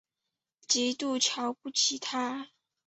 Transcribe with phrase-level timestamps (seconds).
[0.67, 2.47] 极度瞧不起他